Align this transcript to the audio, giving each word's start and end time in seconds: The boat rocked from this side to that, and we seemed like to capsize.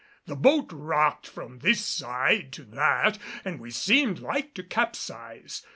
The 0.25 0.35
boat 0.35 0.71
rocked 0.73 1.27
from 1.27 1.59
this 1.59 1.85
side 1.85 2.51
to 2.53 2.63
that, 2.63 3.19
and 3.45 3.59
we 3.59 3.69
seemed 3.69 4.17
like 4.17 4.55
to 4.55 4.63
capsize. 4.63 5.63